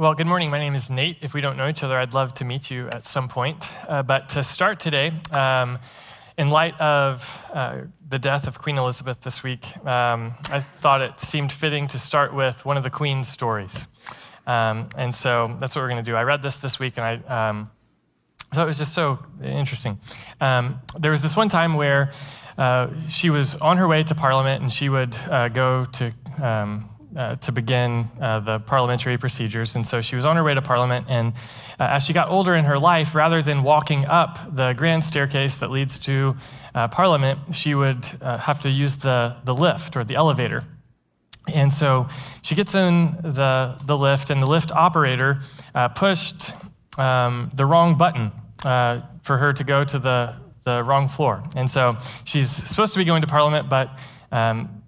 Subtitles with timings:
[0.00, 0.48] Well, good morning.
[0.48, 1.18] My name is Nate.
[1.20, 3.68] If we don't know each other, I'd love to meet you at some point.
[3.86, 5.78] Uh, but to start today, um,
[6.38, 11.20] in light of uh, the death of Queen Elizabeth this week, um, I thought it
[11.20, 13.86] seemed fitting to start with one of the Queen's stories.
[14.46, 16.16] Um, and so that's what we're going to do.
[16.16, 17.70] I read this this week and I um,
[18.54, 20.00] thought it was just so interesting.
[20.40, 22.12] Um, there was this one time where
[22.56, 26.10] uh, she was on her way to Parliament and she would uh, go to
[26.42, 29.76] um, uh, to begin uh, the parliamentary procedures.
[29.76, 31.06] And so she was on her way to Parliament.
[31.08, 31.32] And
[31.78, 35.58] uh, as she got older in her life, rather than walking up the grand staircase
[35.58, 36.36] that leads to
[36.74, 40.64] uh, Parliament, she would uh, have to use the, the lift or the elevator.
[41.52, 42.06] And so
[42.42, 45.40] she gets in the, the lift, and the lift operator
[45.74, 46.52] uh, pushed
[46.98, 48.30] um, the wrong button
[49.22, 51.42] for her to go to the, the wrong floor.
[51.56, 53.98] And so she's supposed to be going to Parliament, but
[54.30, 54.79] um,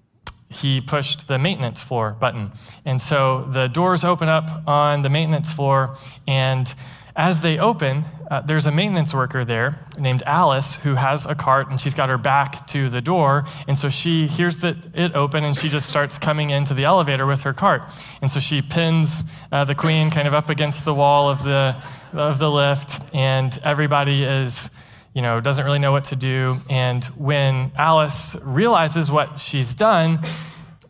[0.53, 2.53] he pushed the maintenance floor button.
[2.85, 6.73] And so the doors open up on the maintenance floor, and
[7.15, 11.71] as they open, uh, there's a maintenance worker there named Alice who has a cart
[11.71, 13.45] and she's got her back to the door.
[13.69, 17.27] And so she hears that it open and she just starts coming into the elevator
[17.27, 17.83] with her cart.
[18.23, 21.77] And so she pins uh, the queen kind of up against the wall of the,
[22.15, 24.71] of the lift, and everybody is
[25.15, 26.57] you know, doesn't really know what to do.
[26.71, 30.21] And when Alice realizes what she's done,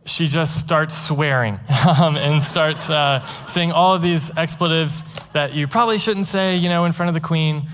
[0.05, 1.59] she just starts swearing
[2.01, 6.69] um, and starts uh, saying all of these expletives that you probably shouldn't say, you
[6.69, 7.69] know, in front of the queen.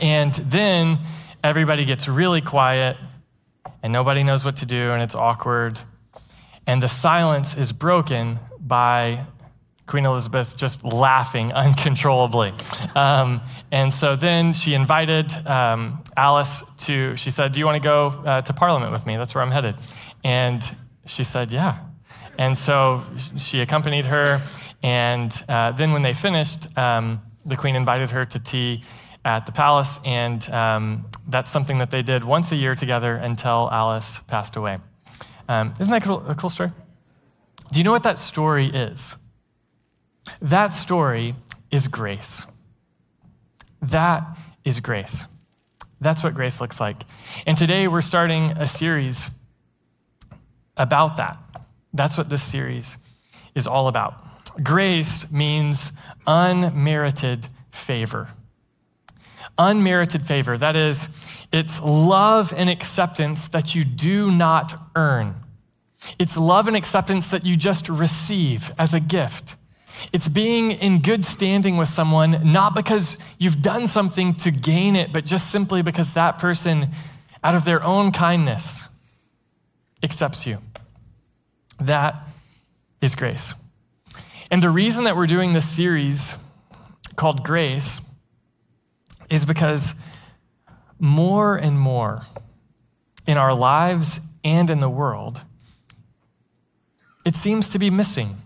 [0.00, 0.98] And then
[1.42, 2.96] everybody gets really quiet
[3.82, 5.78] and nobody knows what to do and it's awkward.
[6.66, 9.26] And the silence is broken by
[9.86, 12.52] Queen Elizabeth just laughing uncontrollably.
[12.94, 13.40] Um,
[13.70, 18.06] and so then she invited um, Alice to, she said, Do you want to go
[18.06, 19.16] uh, to Parliament with me?
[19.16, 19.76] That's where I'm headed.
[20.22, 20.62] And
[21.06, 21.78] she said, Yeah.
[22.38, 23.04] And so
[23.36, 24.42] she accompanied her.
[24.82, 28.84] And uh, then when they finished, um, the Queen invited her to tea
[29.24, 29.98] at the palace.
[30.04, 34.78] And um, that's something that they did once a year together until Alice passed away.
[35.48, 36.72] Um, isn't that cool, a cool story?
[37.72, 39.16] Do you know what that story is?
[40.40, 41.34] That story
[41.70, 42.46] is grace.
[43.82, 45.26] That is grace.
[46.00, 47.02] That's what grace looks like.
[47.46, 49.30] And today we're starting a series
[50.76, 51.38] about that.
[51.92, 52.96] That's what this series
[53.54, 54.22] is all about.
[54.62, 55.92] Grace means
[56.26, 58.28] unmerited favor.
[59.58, 61.08] Unmerited favor, that is,
[61.52, 65.36] it's love and acceptance that you do not earn.
[66.18, 69.56] It's love and acceptance that you just receive as a gift.
[70.12, 75.12] It's being in good standing with someone, not because you've done something to gain it,
[75.12, 76.90] but just simply because that person,
[77.42, 78.82] out of their own kindness,
[80.02, 80.58] accepts you.
[81.80, 82.28] That
[83.00, 83.54] is grace.
[84.50, 86.36] And the reason that we're doing this series
[87.16, 88.00] called Grace
[89.30, 89.94] is because
[90.98, 92.22] more and more
[93.26, 95.42] in our lives and in the world,
[97.24, 98.40] it seems to be missing.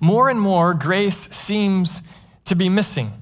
[0.00, 2.02] More and more, grace seems
[2.44, 3.12] to be missing.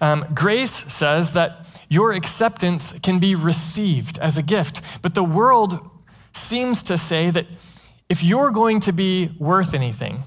[0.00, 5.78] Um, grace says that your acceptance can be received as a gift, but the world
[6.32, 7.46] seems to say that
[8.08, 10.24] if you're going to be worth anything,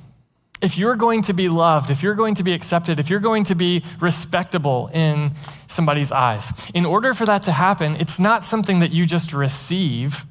[0.61, 3.43] if you're going to be loved, if you're going to be accepted, if you're going
[3.43, 5.31] to be respectable in
[5.67, 10.25] somebody's eyes, in order for that to happen, it's not something that you just receive,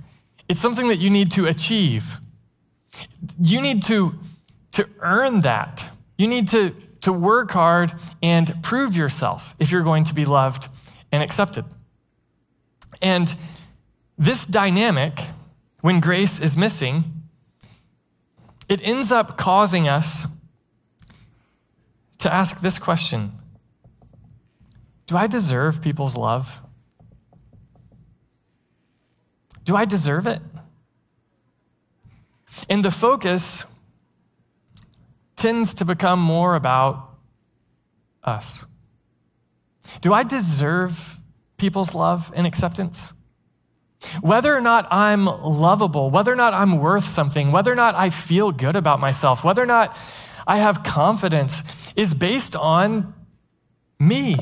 [0.48, 2.20] it's something that you need to achieve.
[3.40, 4.14] You need to
[4.76, 5.88] to earn that.
[6.18, 10.68] You need to, to work hard and prove yourself if you're going to be loved
[11.10, 11.64] and accepted.
[13.00, 13.34] And
[14.18, 15.18] this dynamic,
[15.80, 17.04] when grace is missing,
[18.68, 20.26] it ends up causing us
[22.18, 23.32] to ask this question
[25.06, 26.60] Do I deserve people's love?
[29.64, 30.42] Do I deserve it?
[32.68, 33.64] And the focus
[35.36, 37.14] tends to become more about
[38.24, 38.64] us.
[40.00, 41.20] Do I deserve
[41.56, 43.12] people's love and acceptance?
[44.20, 48.10] Whether or not I'm lovable, whether or not I'm worth something, whether or not I
[48.10, 49.96] feel good about myself, whether or not
[50.46, 51.62] I have confidence
[51.96, 53.14] is based on
[53.98, 54.36] me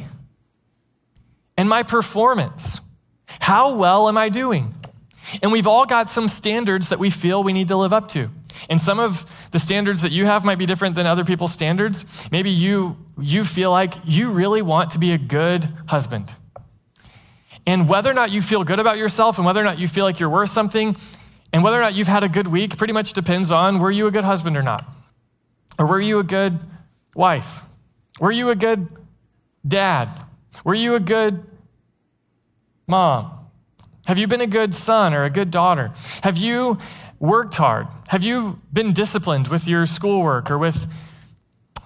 [1.56, 2.80] and my performance.
[3.26, 4.74] How well am I doing?
[5.42, 8.30] And we've all got some standards that we feel we need to live up to.
[8.68, 12.04] And some of the standards that you have might be different than other people's standards.
[12.32, 16.34] Maybe you, you feel like you really want to be a good husband.
[17.64, 20.04] And whether or not you feel good about yourself and whether or not you feel
[20.04, 20.96] like you're worth something
[21.52, 24.08] and whether or not you've had a good week pretty much depends on were you
[24.08, 24.84] a good husband or not.
[25.78, 26.58] Or were you a good
[27.14, 27.60] wife?
[28.18, 28.88] Were you a good
[29.64, 30.20] dad?
[30.64, 31.44] Were you a good
[32.88, 33.30] mom?
[34.06, 35.92] Have you been a good son or a good daughter?
[36.24, 36.78] Have you
[37.24, 37.88] worked hard?
[38.08, 40.92] Have you been disciplined with your schoolwork or with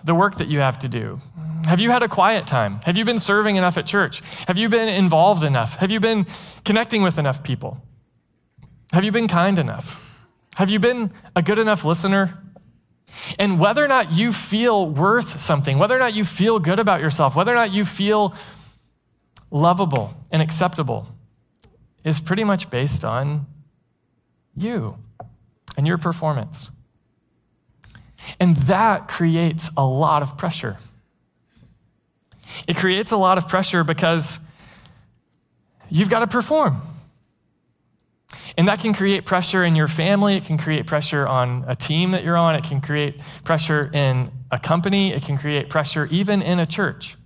[0.04, 1.20] the work that you have to do?
[1.66, 2.80] Have you had a quiet time?
[2.84, 4.22] Have you been serving enough at church?
[4.46, 5.76] Have you been involved enough?
[5.76, 6.26] Have you been
[6.64, 7.78] connecting with enough people?
[8.92, 10.02] Have you been kind enough?
[10.54, 12.42] Have you been a good enough listener?
[13.38, 17.00] And whether or not you feel worth something, whether or not you feel good about
[17.00, 18.34] yourself, whether or not you feel
[19.50, 21.06] lovable and acceptable,
[22.04, 23.46] is pretty much based on
[24.56, 24.96] you
[25.76, 26.70] and your performance.
[28.40, 30.78] And that creates a lot of pressure.
[32.66, 34.38] It creates a lot of pressure because
[35.90, 36.82] you've got to perform.
[38.56, 40.36] And that can create pressure in your family.
[40.36, 42.56] It can create pressure on a team that you're on.
[42.56, 45.12] It can create pressure in a company.
[45.12, 47.16] It can create pressure even in a church.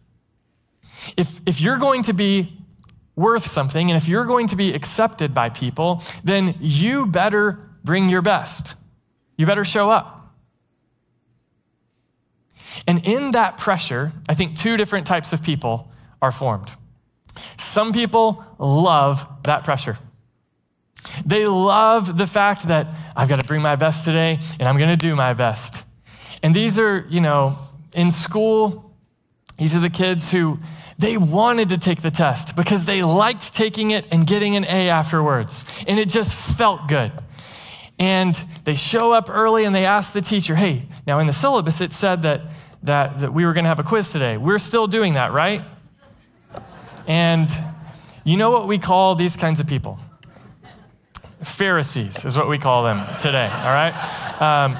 [1.16, 2.58] If, if you're going to be
[3.16, 8.08] worth something and if you're going to be accepted by people, then you better bring
[8.08, 8.74] your best.
[9.36, 10.34] You better show up.
[12.86, 15.90] And in that pressure, I think two different types of people
[16.20, 16.70] are formed.
[17.58, 19.98] Some people love that pressure.
[21.26, 24.90] They love the fact that I've got to bring my best today and I'm going
[24.90, 25.84] to do my best.
[26.42, 27.58] And these are, you know,
[27.94, 28.92] in school,
[29.58, 30.58] these are the kids who
[30.98, 34.88] they wanted to take the test because they liked taking it and getting an A
[34.88, 35.64] afterwards.
[35.86, 37.12] And it just felt good.
[37.98, 38.34] And
[38.64, 41.92] they show up early and they ask the teacher, hey, now in the syllabus it
[41.92, 42.42] said that,
[42.82, 44.36] that, that we were going to have a quiz today.
[44.36, 45.62] We're still doing that, right?
[47.06, 47.50] And
[48.24, 49.98] you know what we call these kinds of people?
[51.42, 54.40] Pharisees is what we call them today, all right?
[54.40, 54.78] Um,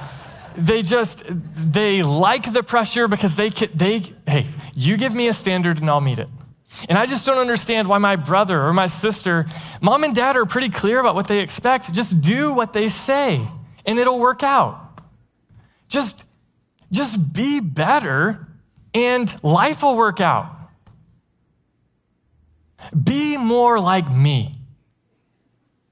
[0.56, 5.78] they just, they like the pressure because they, they, hey, you give me a standard
[5.78, 6.28] and I'll meet it.
[6.88, 9.46] And I just don't understand why my brother or my sister,
[9.80, 11.92] mom and dad are pretty clear about what they expect.
[11.92, 13.46] Just do what they say
[13.86, 15.00] and it'll work out.
[15.88, 16.24] Just,
[16.90, 18.48] just be better
[18.94, 20.56] and life will work out.
[23.00, 24.52] Be more like me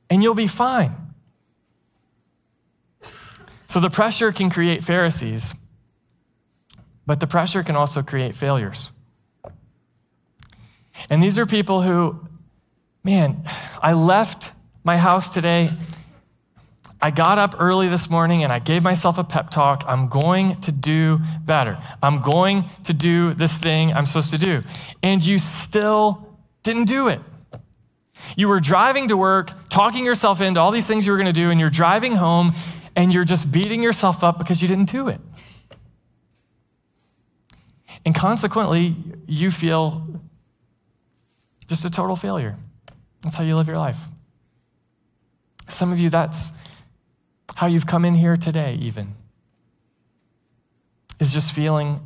[0.09, 0.97] and you'll be fine.
[3.69, 5.55] So the pressure can create Pharisees,
[7.06, 8.91] but the pressure can also create failures.
[11.08, 12.20] And these are people who,
[13.02, 13.44] man,
[13.81, 14.52] I left
[14.85, 15.70] my house today.
[17.02, 19.85] I got up early this morning and I gave myself a pep talk.
[19.87, 21.79] I'm going to do better.
[22.02, 24.62] I'm going to do this thing I'm supposed to do.
[25.02, 27.20] And you still didn't do it.
[28.37, 31.32] You were driving to work, talking yourself into all these things you were going to
[31.32, 32.55] do, and you're driving home
[32.94, 35.20] and you're just beating yourself up because you didn't do it.
[38.05, 38.94] And consequently,
[39.26, 40.06] you feel
[41.70, 42.56] just a total failure.
[43.22, 44.08] That's how you live your life.
[45.69, 46.50] Some of you, that's
[47.55, 49.14] how you've come in here today, even,
[51.20, 52.00] is just feeling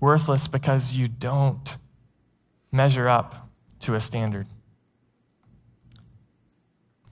[0.00, 1.76] worthless because you don't
[2.72, 3.48] measure up
[3.80, 4.48] to a standard.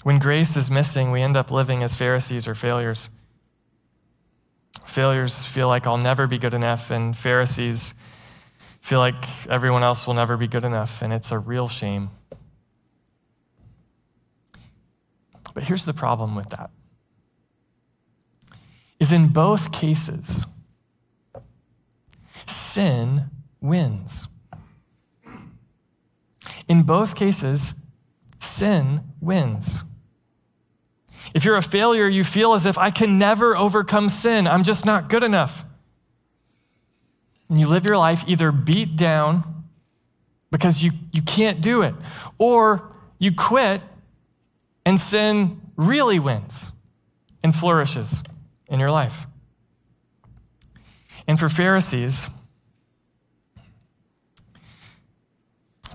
[0.03, 3.09] When grace is missing, we end up living as Pharisees or failures.
[4.85, 7.95] Failures feel like I'll never be good enough, and Pharisees
[8.85, 12.11] feel like everyone else will never be good enough, and it's a real shame.
[15.55, 16.69] But here's the problem with that.
[19.01, 20.45] Is in both cases,
[22.47, 23.31] sin
[23.63, 24.29] wins.
[26.69, 27.73] In both cases,
[28.39, 29.81] sin wins.
[31.35, 34.47] If you're a failure, you feel as if I can never overcome sin.
[34.47, 35.65] I'm just not good enough.
[37.49, 39.65] And you live your life either beat down
[40.51, 41.95] because you, you can't do it,
[42.39, 43.83] or you quit
[44.87, 46.71] and sin really wins
[47.43, 48.23] and flourishes
[48.69, 49.27] in your life.
[51.27, 52.29] And for Pharisees,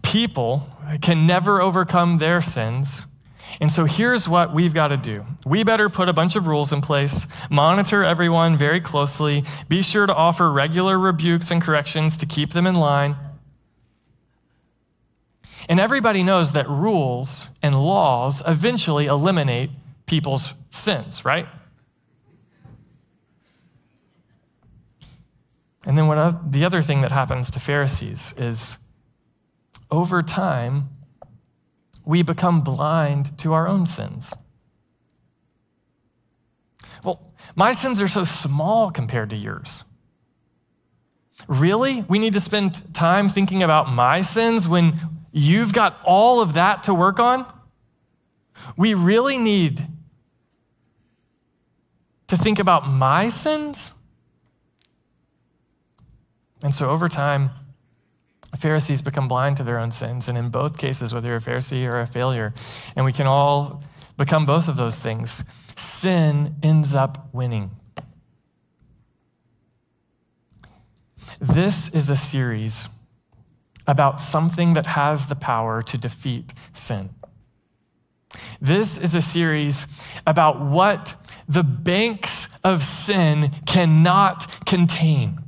[0.01, 0.70] people
[1.01, 3.06] can never overcome their sins
[3.60, 5.25] and so here's what we've got to do.
[5.46, 10.06] We better put a bunch of rules in place, monitor everyone very closely, be sure
[10.06, 13.15] to offer regular rebukes and corrections to keep them in line.
[15.68, 19.70] And everybody knows that rules and laws eventually eliminate
[20.06, 21.48] people's sins, right?
[25.86, 28.77] And then what the other thing that happens to Pharisees is
[29.91, 30.89] over time,
[32.10, 34.34] we become blind to our own sins.
[37.04, 39.84] Well, my sins are so small compared to yours.
[41.48, 42.04] Really?
[42.10, 44.96] We need to spend time thinking about my sins when
[45.32, 47.46] you've got all of that to work on?
[48.75, 49.80] We really need
[52.25, 53.92] to think about my sins?
[56.63, 57.51] And so over time,
[58.58, 60.27] Pharisees become blind to their own sins.
[60.27, 62.53] And in both cases, whether you're a Pharisee or a failure,
[62.96, 63.84] and we can all
[64.18, 65.44] become both of those things,
[65.75, 67.72] sin ends up winning.
[71.39, 72.89] This is a series
[73.88, 77.10] about something that has the power to defeat sin.
[78.62, 79.88] This is a series
[80.27, 81.15] about what
[81.48, 85.39] the banks of sin cannot contain.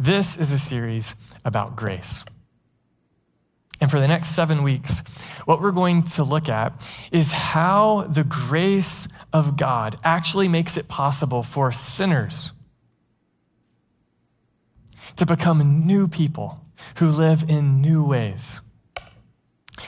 [0.00, 1.14] This is a series
[1.44, 2.24] about grace.
[3.82, 5.00] And for the next seven weeks,
[5.44, 6.72] what we're going to look at
[7.12, 12.50] is how the grace of God actually makes it possible for sinners
[15.16, 16.64] to become new people
[16.96, 18.62] who live in new ways.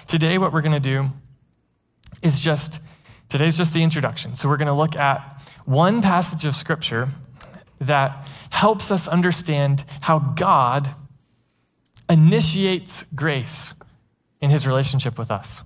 [0.09, 1.09] Today, what we're going to do
[2.21, 2.81] is just,
[3.31, 4.35] today's just the introduction.
[4.35, 7.09] So we're going to look at one passage of scripture
[7.87, 10.89] that helps us understand how God
[12.09, 13.75] initiates grace
[14.41, 15.63] in his relationship with us.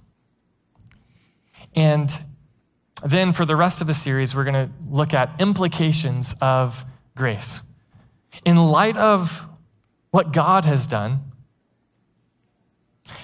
[1.75, 2.11] And
[3.05, 7.61] then for the rest of the series, we're going to look at implications of grace.
[8.45, 9.47] In light of
[10.11, 11.21] what God has done,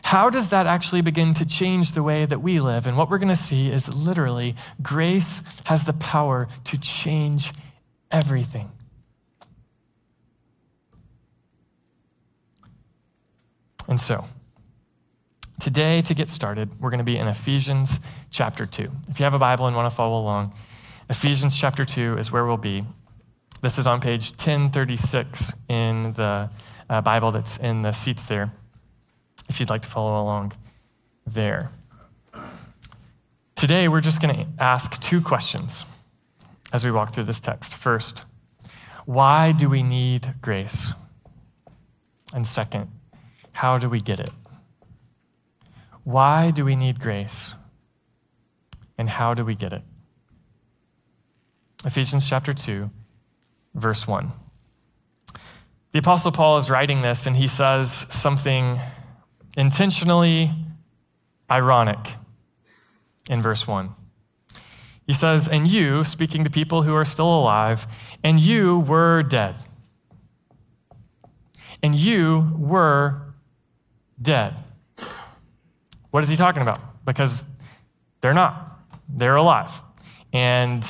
[0.03, 2.87] how does that actually begin to change the way that we live?
[2.87, 7.53] And what we're going to see is literally grace has the power to change
[8.11, 8.71] everything.
[13.89, 14.25] And so,
[15.61, 17.99] today, to get started, we're going to be in Ephesians
[18.31, 18.91] chapter 2.
[19.09, 20.55] If you have a Bible and want to follow along,
[21.09, 22.85] Ephesians chapter 2 is where we'll be.
[23.61, 26.51] This is on page 1036 in the
[26.89, 28.53] uh, Bible that's in the seats there
[29.49, 30.53] if you'd like to follow along
[31.27, 31.71] there.
[33.55, 35.85] Today, we're just going to ask two questions
[36.73, 37.75] as we walk through this text.
[37.75, 38.25] First,
[39.05, 40.93] why do we need grace?
[42.35, 42.91] And second,
[43.53, 44.31] how do we get it?
[46.05, 47.55] Why do we need grace?
[48.99, 49.83] And how do we get it?
[51.85, 52.91] Ephesians chapter 2,
[53.75, 54.33] verse 1.
[55.93, 58.79] The Apostle Paul is writing this, and he says something
[59.57, 60.51] intentionally
[61.51, 61.99] ironic
[63.29, 63.95] in verse 1.
[65.07, 67.87] He says, And you, speaking to people who are still alive,
[68.23, 69.57] and you were dead.
[71.83, 73.32] And you were
[74.23, 74.55] dead.
[76.11, 76.81] What is he talking about?
[77.05, 77.45] Because
[78.21, 79.71] they're not, they're alive.
[80.33, 80.85] And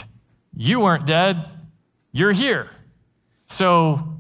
[0.55, 1.49] you weren't dead,
[2.13, 2.69] you're here.
[3.49, 4.17] So,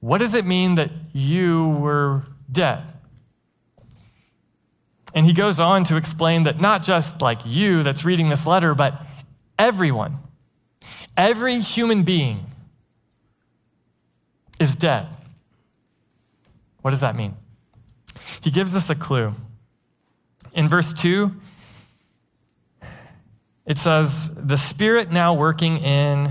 [0.00, 2.82] what does it mean that you were dead?
[5.14, 8.74] And he goes on to explain that not just like you that's reading this letter,
[8.74, 9.00] but
[9.58, 10.18] everyone,
[11.16, 12.46] every human being
[14.58, 15.06] is dead.
[16.82, 17.36] What does that mean?
[18.44, 19.34] He gives us a clue.
[20.52, 21.32] In verse 2,
[23.64, 26.28] it says, The Spirit now working in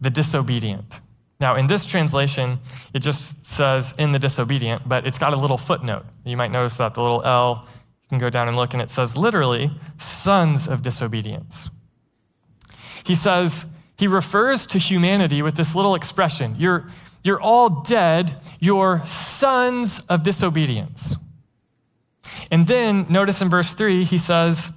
[0.00, 0.98] the disobedient.
[1.38, 2.58] Now, in this translation,
[2.92, 6.04] it just says in the disobedient, but it's got a little footnote.
[6.24, 7.68] You might notice that the little L
[8.02, 11.70] you can go down and look, and it says literally, sons of disobedience.
[13.04, 16.88] He says, he refers to humanity with this little expression you're,
[17.22, 21.14] you're all dead, you're sons of disobedience.
[22.50, 24.70] And then notice in verse 3, he says,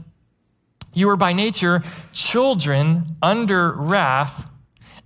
[0.94, 1.84] You were by nature
[2.14, 4.50] children under wrath,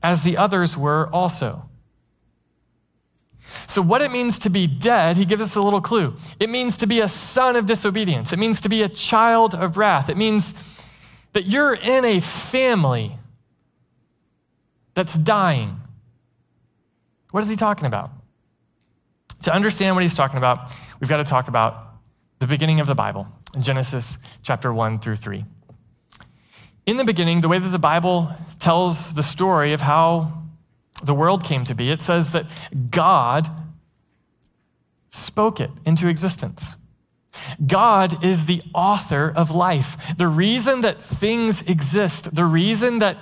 [0.01, 1.69] as the others were also.
[3.67, 6.15] So, what it means to be dead, he gives us a little clue.
[6.39, 9.77] It means to be a son of disobedience, it means to be a child of
[9.77, 10.09] wrath.
[10.09, 10.53] It means
[11.33, 13.17] that you're in a family
[14.93, 15.79] that's dying.
[17.31, 18.11] What is he talking about?
[19.43, 21.82] To understand what he's talking about, we've got to talk about
[22.43, 23.25] the beginning of the Bible,
[23.57, 25.45] Genesis chapter 1 through 3.
[26.85, 30.43] In the beginning, the way that the Bible tells the story of how
[31.05, 32.45] the world came to be, it says that
[32.91, 33.47] God
[35.07, 36.73] spoke it into existence.
[37.65, 39.95] God is the author of life.
[40.17, 43.19] The reason that things exist, the reason that,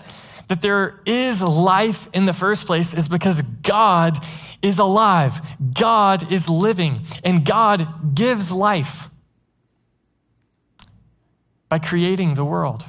[0.48, 4.18] that there is life in the first place is because God
[4.64, 5.44] is alive,
[5.80, 9.10] God is living, and God gives life
[11.72, 12.84] by creating the world.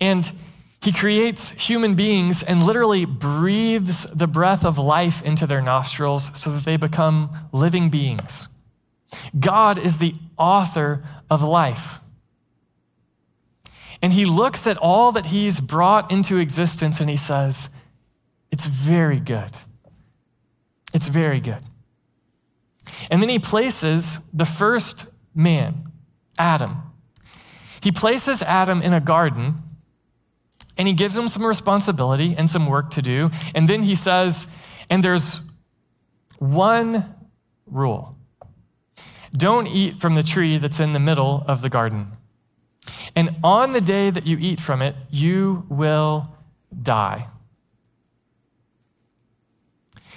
[0.00, 0.28] And
[0.82, 6.50] He creates human beings and literally breathes the breath of life into their nostrils so
[6.50, 8.48] that they become living beings.
[9.38, 12.00] God is the author of life.
[14.02, 17.68] And he looks at all that he's brought into existence and he says,
[18.50, 19.50] It's very good.
[20.92, 21.62] It's very good.
[23.10, 25.92] And then he places the first man,
[26.36, 26.82] Adam.
[27.86, 29.62] He places Adam in a garden
[30.76, 33.30] and he gives him some responsibility and some work to do.
[33.54, 34.48] And then he says,
[34.90, 35.40] and there's
[36.40, 37.14] one
[37.64, 38.16] rule
[39.32, 42.10] don't eat from the tree that's in the middle of the garden.
[43.14, 46.34] And on the day that you eat from it, you will
[46.82, 47.28] die.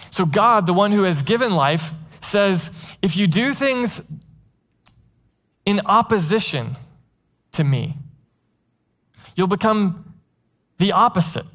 [0.09, 2.71] So, God, the one who has given life, says
[3.03, 4.01] if you do things
[5.67, 6.75] in opposition
[7.53, 7.98] to me,
[9.36, 10.13] you'll become
[10.77, 11.46] the opposite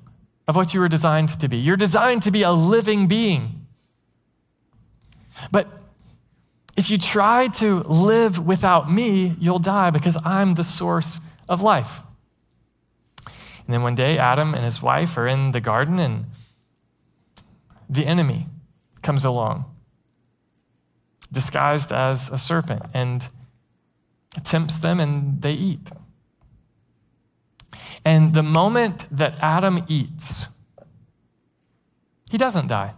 [0.47, 1.57] of what you were designed to be.
[1.57, 3.67] You're designed to be a living being.
[5.51, 5.69] But
[6.77, 12.03] if you try to live without me, you'll die because I'm the source of life.
[13.67, 16.27] And then one day, Adam and his wife are in the garden, and
[17.89, 18.47] the enemy
[19.01, 19.65] comes along,
[21.33, 23.27] disguised as a serpent, and
[24.43, 25.91] tempts them, and they eat.
[28.05, 30.47] And the moment that Adam eats,
[32.31, 32.95] he doesn't die.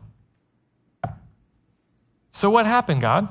[2.30, 3.28] So, what happened, God?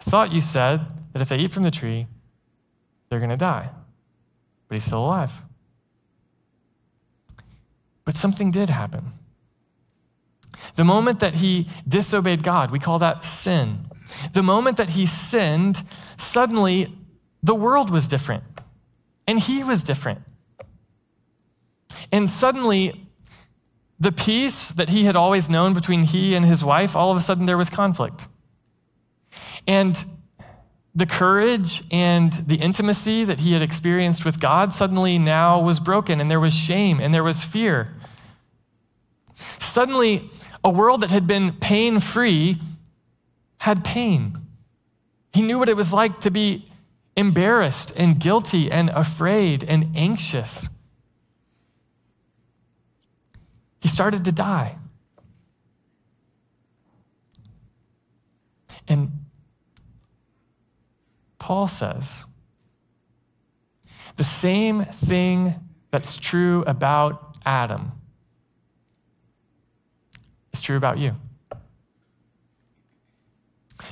[0.00, 0.80] I thought you said
[1.12, 2.06] that if they eat from the tree,
[3.08, 3.70] they're going to die.
[4.68, 5.42] But he's still alive.
[8.04, 9.12] But something did happen.
[10.76, 13.86] The moment that he disobeyed God, we call that sin.
[14.32, 15.82] The moment that he sinned,
[16.20, 16.94] suddenly
[17.42, 18.44] the world was different
[19.26, 20.20] and he was different.
[22.12, 23.06] And suddenly,
[23.98, 27.20] the peace that he had always known between he and his wife, all of a
[27.20, 28.26] sudden there was conflict.
[29.66, 30.02] And
[30.94, 36.20] the courage and the intimacy that he had experienced with God suddenly now was broken,
[36.20, 37.94] and there was shame and there was fear.
[39.60, 40.30] Suddenly,
[40.64, 42.58] a world that had been pain free
[43.58, 44.39] had pain.
[45.32, 46.70] He knew what it was like to be
[47.16, 50.68] embarrassed and guilty and afraid and anxious.
[53.80, 54.76] He started to die.
[58.88, 59.10] And
[61.38, 62.24] Paul says
[64.16, 65.54] the same thing
[65.90, 67.92] that's true about Adam
[70.52, 71.14] is true about you.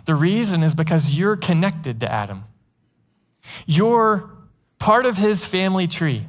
[0.05, 2.45] The reason is because you're connected to Adam.
[3.67, 4.31] You're
[4.79, 6.27] part of his family tree.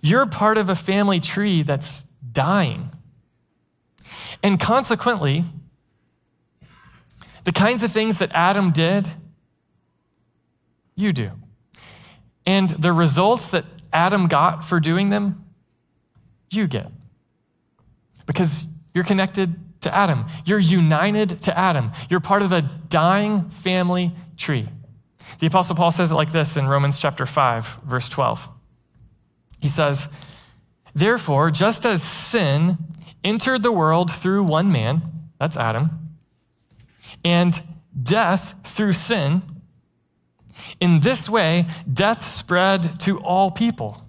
[0.00, 2.90] You're part of a family tree that's dying.
[4.42, 5.44] And consequently,
[7.44, 9.08] the kinds of things that Adam did,
[10.96, 11.30] you do.
[12.46, 15.44] And the results that Adam got for doing them,
[16.50, 16.90] you get.
[18.26, 20.26] Because you're connected to Adam.
[20.44, 21.92] You're united to Adam.
[22.10, 24.68] You're part of a dying family tree.
[25.38, 28.50] The Apostle Paul says it like this in Romans chapter 5, verse 12.
[29.60, 30.08] He says,
[30.94, 32.78] Therefore, just as sin
[33.24, 35.02] entered the world through one man,
[35.38, 35.90] that's Adam,
[37.24, 37.62] and
[38.00, 39.42] death through sin,
[40.80, 44.04] in this way, death spread to all people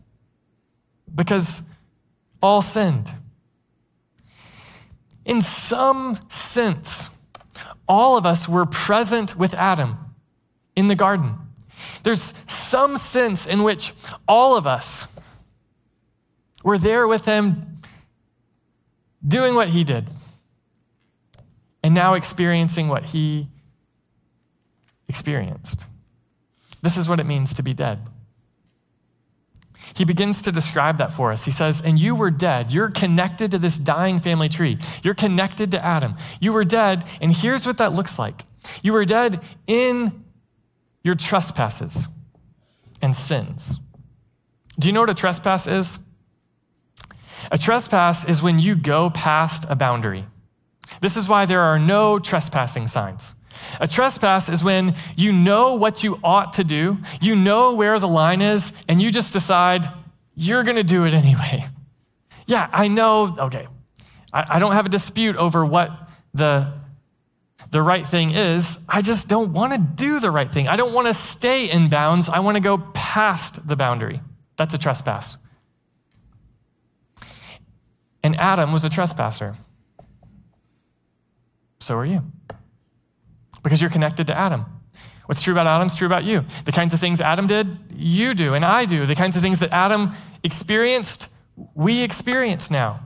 [1.13, 1.62] because
[2.41, 3.12] all sinned.
[5.25, 7.09] In some sense,
[7.88, 9.97] all of us were present with Adam
[10.75, 11.36] in the garden.
[12.03, 13.93] There's some sense in which
[14.27, 15.07] all of us
[16.63, 17.81] were there with him
[19.25, 20.07] doing what he did
[21.83, 23.47] and now experiencing what he
[25.07, 25.86] experienced.
[26.81, 27.99] This is what it means to be dead.
[29.93, 31.45] He begins to describe that for us.
[31.45, 32.71] He says, And you were dead.
[32.71, 34.77] You're connected to this dying family tree.
[35.03, 36.15] You're connected to Adam.
[36.39, 38.43] You were dead, and here's what that looks like
[38.82, 40.23] you were dead in
[41.03, 42.08] your trespasses
[43.01, 43.77] and sins.
[44.79, 45.99] Do you know what a trespass is?
[47.51, 50.25] A trespass is when you go past a boundary.
[51.01, 53.34] This is why there are no trespassing signs.
[53.79, 58.07] A trespass is when you know what you ought to do, you know where the
[58.07, 59.85] line is, and you just decide
[60.35, 61.65] you're going to do it anyway.
[62.45, 63.69] Yeah, I know, okay,
[64.33, 66.73] I, I, don't have a dispute over what the,
[67.71, 68.77] the right thing is.
[68.89, 70.67] I just don't want to do the right thing.
[70.67, 72.27] I don't want to stay in bounds.
[72.27, 74.19] I want to go past the boundary.
[74.57, 75.37] That's a trespass.
[78.23, 79.55] And Adam was a trespasser.
[81.79, 82.23] So are you.
[83.63, 84.65] Because you're connected to Adam.
[85.26, 86.45] What's true about Adam is true about you.
[86.65, 89.06] The kinds of things Adam did, you do, and I do.
[89.06, 90.12] The kinds of things that Adam
[90.43, 91.30] experienced,
[91.73, 93.06] we experience now.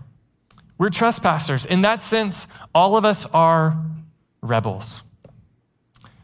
[0.78, 1.66] We're trespassers.
[1.66, 3.78] In that sense, all of us are
[4.42, 5.02] rebels.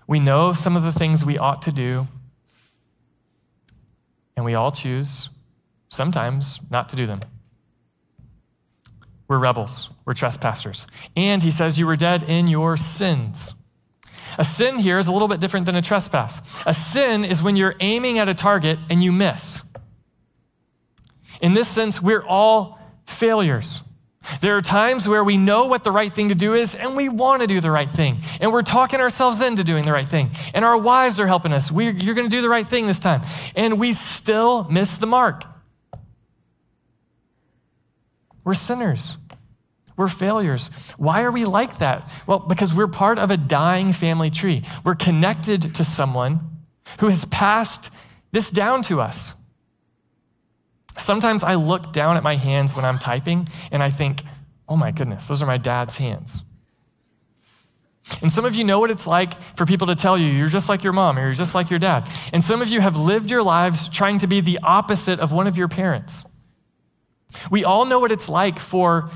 [0.07, 2.07] We know some of the things we ought to do,
[4.35, 5.29] and we all choose
[5.89, 7.21] sometimes not to do them.
[9.27, 10.85] We're rebels, we're trespassers.
[11.15, 13.53] And he says, You were dead in your sins.
[14.37, 16.41] A sin here is a little bit different than a trespass.
[16.65, 19.61] A sin is when you're aiming at a target and you miss.
[21.41, 23.81] In this sense, we're all failures.
[24.39, 27.09] There are times where we know what the right thing to do is and we
[27.09, 28.19] want to do the right thing.
[28.39, 30.31] And we're talking ourselves into doing the right thing.
[30.53, 31.69] And our wives are helping us.
[31.69, 33.21] We're, you're going to do the right thing this time.
[33.55, 35.43] And we still miss the mark.
[38.45, 39.17] We're sinners.
[39.95, 40.69] We're failures.
[40.97, 42.09] Why are we like that?
[42.25, 44.63] Well, because we're part of a dying family tree.
[44.83, 46.39] We're connected to someone
[46.99, 47.91] who has passed
[48.31, 49.33] this down to us.
[50.97, 54.21] Sometimes I look down at my hands when I'm typing and I think,
[54.67, 56.43] oh my goodness, those are my dad's hands.
[58.21, 60.69] And some of you know what it's like for people to tell you you're just
[60.69, 62.09] like your mom or you're just like your dad.
[62.31, 65.47] And some of you have lived your lives trying to be the opposite of one
[65.47, 66.23] of your parents.
[67.49, 69.09] We all know what it's like for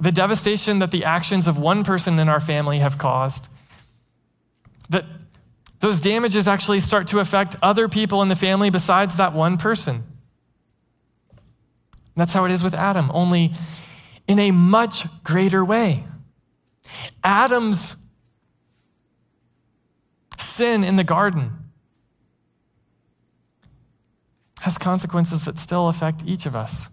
[0.00, 3.46] the devastation that the actions of one person in our family have caused.
[4.90, 5.04] That
[5.80, 9.96] those damages actually start to affect other people in the family besides that one person.
[9.96, 10.04] And
[12.16, 13.52] that's how it is with Adam, only
[14.28, 16.04] in a much greater way.
[17.24, 17.96] Adam's
[20.38, 21.52] sin in the garden
[24.60, 26.88] has consequences that still affect each of us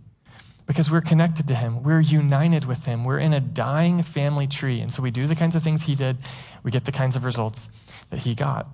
[0.70, 1.82] because we're connected to him.
[1.82, 3.04] We're united with him.
[3.04, 4.82] We're in a dying family tree.
[4.82, 6.18] And so we do the kinds of things he did,
[6.62, 7.70] we get the kinds of results
[8.12, 8.68] that he got.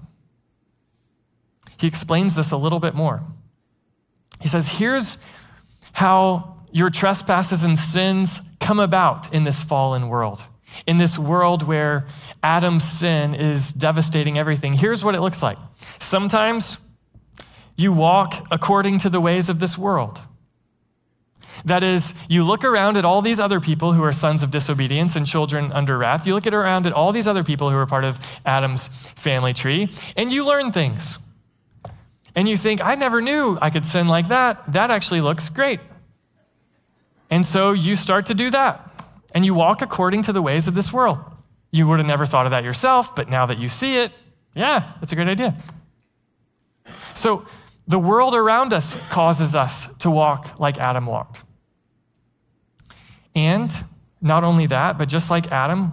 [1.77, 3.23] He explains this a little bit more.
[4.41, 5.17] He says, Here's
[5.93, 10.43] how your trespasses and sins come about in this fallen world,
[10.85, 12.07] in this world where
[12.43, 14.73] Adam's sin is devastating everything.
[14.73, 15.57] Here's what it looks like.
[15.99, 16.75] Sometimes
[17.77, 20.19] you walk according to the ways of this world.
[21.63, 25.15] That is, you look around at all these other people who are sons of disobedience
[25.15, 26.27] and children under wrath.
[26.27, 29.53] You look at around at all these other people who are part of Adam's family
[29.53, 31.17] tree, and you learn things.
[32.35, 34.73] And you think, I never knew I could sin like that.
[34.73, 35.79] That actually looks great.
[37.29, 38.91] And so you start to do that,
[39.33, 41.19] and you walk according to the ways of this world.
[41.71, 44.11] You would have never thought of that yourself, but now that you see it,
[44.53, 45.55] yeah, that's a great idea.
[47.13, 47.45] So
[47.87, 51.44] the world around us causes us to walk like Adam walked.
[53.35, 53.71] And
[54.21, 55.91] not only that, but just like Adam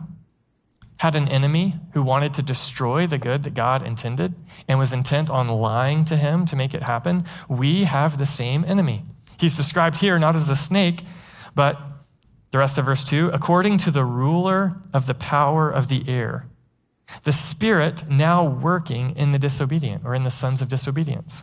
[0.99, 4.35] had an enemy who wanted to destroy the good that God intended
[4.69, 8.65] and was intent on lying to him to make it happen, we have the same
[8.65, 9.03] enemy.
[9.41, 11.03] He's described here not as a snake,
[11.57, 11.81] but
[12.53, 16.47] the rest of verse 2 according to the ruler of the power of the air,
[17.25, 21.43] the spirit now working in the disobedient or in the sons of disobedience.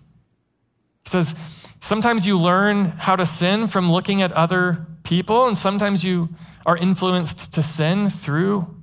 [1.03, 1.35] He says,
[1.79, 6.29] Sometimes you learn how to sin from looking at other people, and sometimes you
[6.65, 8.75] are influenced to sin through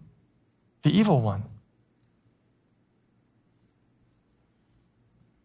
[0.82, 1.44] the evil one.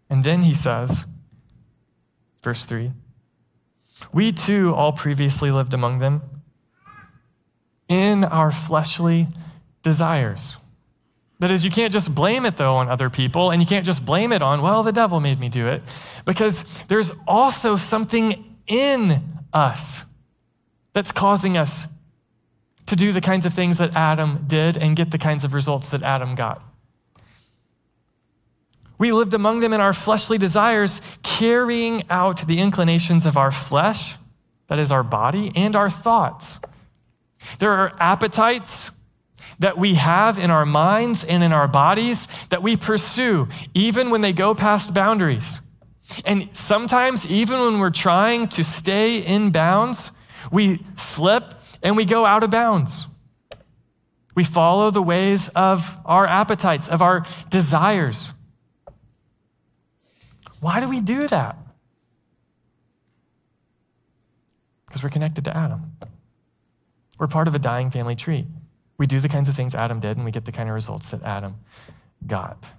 [0.10, 1.06] And then he says,
[2.44, 2.92] verse 3
[4.12, 6.22] We too all previously lived among them
[7.88, 9.28] in our fleshly
[9.82, 10.58] desires.
[11.42, 14.06] That is, you can't just blame it, though, on other people, and you can't just
[14.06, 15.82] blame it on, well, the devil made me do it,
[16.24, 20.04] because there's also something in us
[20.94, 21.88] that's causing us
[22.86, 25.90] to do the kinds of things that Adam did and get the kinds of results
[25.90, 26.62] that Adam got.
[29.00, 34.16] We lived among them in our fleshly desires, carrying out the inclinations of our flesh,
[34.68, 36.60] that is our body, and our thoughts.
[37.58, 38.92] There are appetites
[39.62, 44.22] that we have in our minds and in our bodies that we pursue, even when
[44.22, 45.62] they go past boundaries.
[46.26, 50.12] And sometimes, even when we're trying to stay in bounds,
[50.52, 53.06] we slip and we go out of bounds.
[54.34, 58.34] We follow the ways of our appetites, of our desires.
[60.60, 61.58] Why do we do that?
[64.88, 65.94] Because we're connected to Adam.
[67.20, 68.48] We're part of a dying family tree.
[69.02, 71.08] We do the kinds of things Adam did, and we get the kind of results
[71.08, 71.56] that Adam
[72.28, 72.70] got.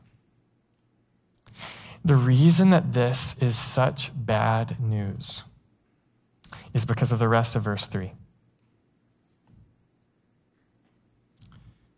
[2.04, 5.42] The reason that this is such bad news
[6.72, 8.12] is because of the rest of verse 3.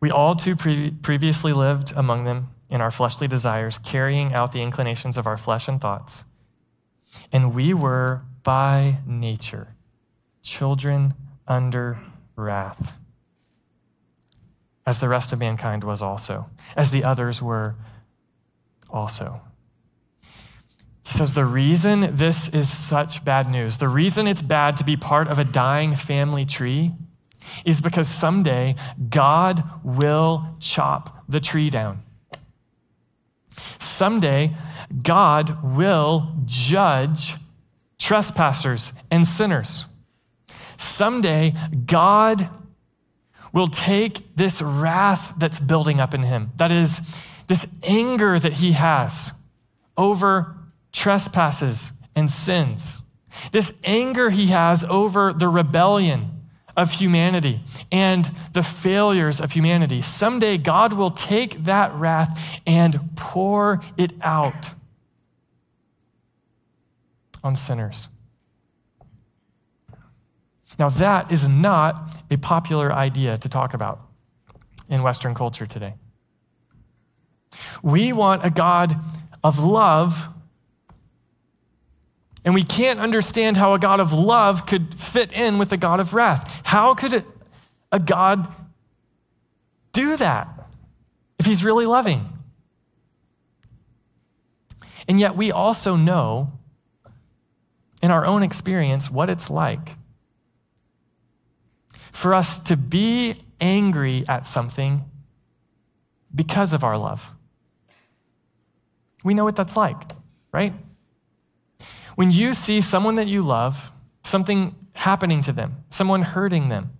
[0.00, 4.62] We all too pre- previously lived among them in our fleshly desires, carrying out the
[4.62, 6.24] inclinations of our flesh and thoughts.
[7.30, 9.74] And we were by nature
[10.42, 11.12] children
[11.46, 11.98] under
[12.36, 12.94] wrath,
[14.86, 17.74] as the rest of mankind was also, as the others were
[18.90, 19.40] also.
[21.04, 24.96] He says the reason this is such bad news, the reason it's bad to be
[24.96, 26.92] part of a dying family tree,
[27.64, 28.74] is because someday
[29.10, 32.02] God will chop the tree down.
[33.78, 34.56] Someday,
[35.02, 37.36] God will judge
[37.98, 39.84] trespassers and sinners.
[40.76, 41.54] Someday,
[41.86, 42.48] God
[43.54, 47.00] will take this wrath that's building up in him, that is,
[47.46, 49.32] this anger that he has
[49.96, 50.56] over
[50.92, 53.00] trespasses and sins,
[53.52, 56.30] this anger he has over the rebellion
[56.76, 57.60] of humanity
[57.92, 60.02] and the failures of humanity.
[60.02, 64.70] Someday, God will take that wrath and pour it out
[67.44, 68.08] on sinners.
[70.78, 74.00] Now, that is not a popular idea to talk about
[74.88, 75.94] in Western culture today.
[77.82, 78.94] We want a God
[79.42, 80.28] of love,
[82.44, 86.00] and we can't understand how a God of love could fit in with a God
[86.00, 86.60] of wrath.
[86.64, 87.24] How could
[87.92, 88.52] a God
[89.92, 90.48] do that
[91.38, 92.28] if he's really loving?
[95.06, 96.52] And yet, we also know
[98.02, 99.96] in our own experience what it's like
[102.14, 105.04] for us to be angry at something
[106.32, 107.28] because of our love.
[109.24, 110.12] We know what that's like,
[110.52, 110.72] right?
[112.14, 116.92] When you see someone that you love, something happening to them, someone hurting them,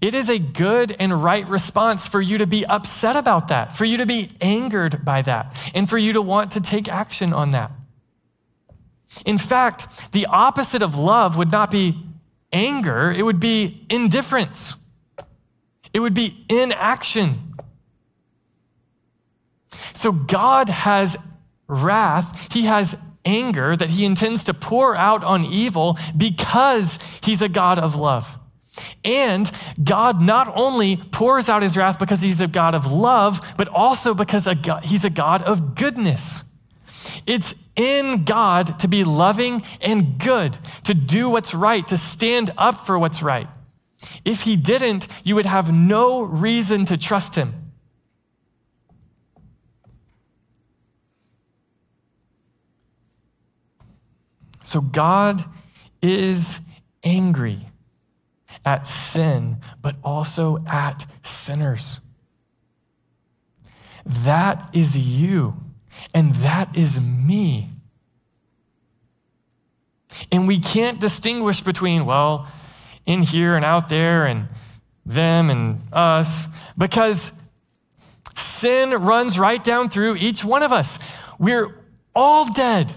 [0.00, 3.84] it is a good and right response for you to be upset about that, for
[3.84, 7.50] you to be angered by that, and for you to want to take action on
[7.50, 7.72] that.
[9.24, 12.00] In fact, the opposite of love would not be
[12.52, 14.74] anger, it would be indifference,
[15.92, 17.54] it would be inaction.
[19.92, 21.16] So God has
[21.68, 27.48] wrath, He has anger that He intends to pour out on evil because He's a
[27.48, 28.38] God of love.
[29.04, 29.50] And
[29.82, 34.14] God not only pours out his wrath because he's a God of love, but also
[34.14, 34.48] because
[34.82, 36.42] he's a God of goodness.
[37.26, 42.86] It's in God to be loving and good, to do what's right, to stand up
[42.86, 43.48] for what's right.
[44.24, 47.66] If he didn't, you would have no reason to trust him.
[54.62, 55.44] So God
[56.02, 56.58] is
[57.04, 57.68] angry
[58.64, 62.00] at sin, but also at sinners.
[64.04, 65.56] That is you.
[66.14, 67.70] And that is me.
[70.32, 72.48] And we can't distinguish between, well,
[73.04, 74.48] in here and out there, and
[75.04, 77.32] them and us, because
[78.34, 80.98] sin runs right down through each one of us.
[81.38, 81.78] We're
[82.14, 82.92] all dead.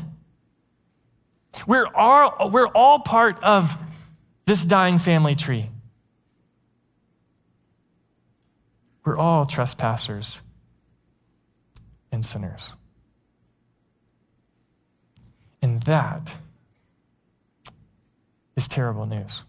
[1.68, 3.78] We're all, we're all part of
[4.46, 5.70] this dying family tree.
[9.06, 10.42] We're all trespassers
[12.12, 12.72] and sinners.
[15.62, 16.36] And that
[18.56, 19.44] is terrible news.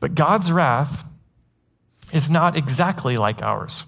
[0.00, 1.04] But God's wrath
[2.12, 3.84] is not exactly like ours.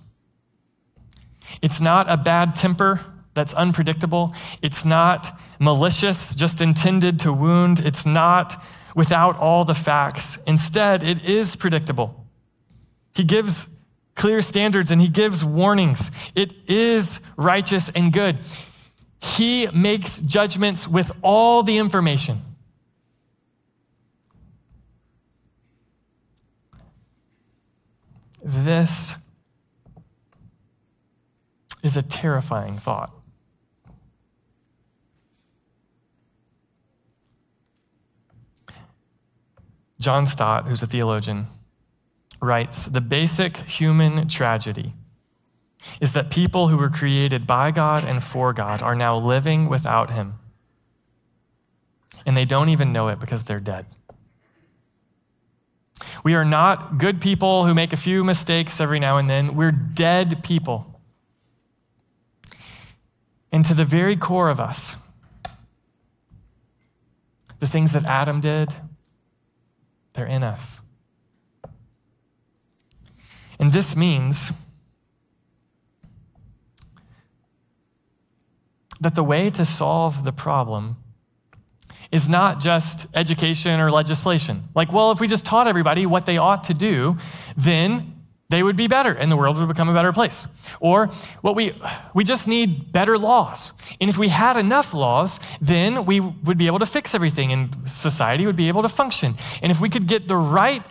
[1.63, 3.01] It's not a bad temper
[3.35, 4.35] that's unpredictable.
[4.63, 7.81] It's not malicious, just intended to wound.
[7.81, 8.63] It's not
[8.95, 10.39] without all the facts.
[10.47, 12.27] Instead, it is predictable.
[13.15, 13.67] He gives
[14.15, 16.11] clear standards and he gives warnings.
[16.35, 18.39] It is righteous and good.
[19.23, 22.43] He makes judgments with all the information.
[28.43, 29.17] This
[31.83, 33.13] is a terrifying thought.
[40.01, 41.47] John Stott, who's a theologian,
[42.41, 44.95] writes The basic human tragedy
[46.01, 50.11] is that people who were created by God and for God are now living without
[50.11, 50.35] Him.
[52.27, 53.87] And they don't even know it because they're dead.
[56.23, 59.57] We are not good people who make a few mistakes every now and then.
[59.57, 61.01] We're dead people.
[63.53, 64.97] And to the very core of us,
[67.59, 68.73] the things that Adam did,
[70.13, 70.81] they're in us.
[73.59, 74.53] And this means
[79.01, 80.97] that the way to solve the problem
[82.13, 84.65] is not just education or legislation.
[84.75, 87.17] Like, well, if we just taught everybody what they ought to do,
[87.57, 90.47] then they would be better and the world would become a better place.
[90.81, 91.07] Or
[91.41, 91.73] what we
[92.15, 93.73] we just need better laws.
[94.01, 97.89] And if we had enough laws, then we would be able to fix everything and
[97.89, 99.37] society would be able to function.
[99.63, 100.83] And if we could get the right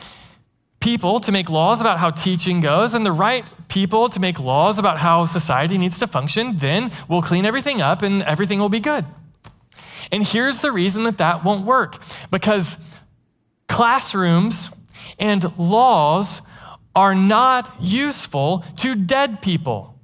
[0.80, 4.80] people to make laws about how teaching goes and the right people to make laws
[4.80, 8.80] about how society needs to function, then we'll clean everything up and everything will be
[8.80, 9.06] good.
[10.12, 12.02] And here's the reason that that won't work
[12.32, 12.78] because
[13.68, 14.70] classrooms
[15.20, 16.42] and laws
[16.96, 19.96] are not useful to dead people.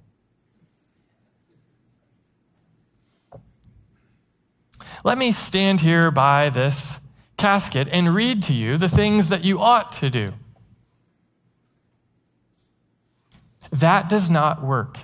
[5.04, 6.98] Let me stand here by this
[7.38, 10.30] casket and read to you the things that you ought to do.
[13.76, 14.98] That does not work.